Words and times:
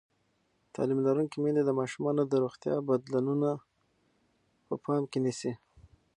تعلیم 0.73 0.99
لرونکې 1.07 1.37
میندې 1.43 1.63
د 1.65 1.71
ماشومانو 1.79 2.21
د 2.27 2.33
روغتیا 2.43 2.75
بدلونونه 2.89 3.49
په 4.67 4.75
پام 4.85 5.03
کې 5.11 5.19
نیسي. 5.25 5.51